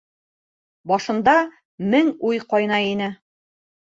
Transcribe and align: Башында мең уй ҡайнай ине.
Башында 0.91 1.35
мең 1.91 2.09
уй 2.31 2.39
ҡайнай 2.55 2.89
ине. 2.95 3.11